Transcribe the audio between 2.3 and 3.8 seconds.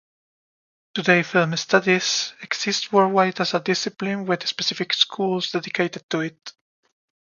exists worldwide as a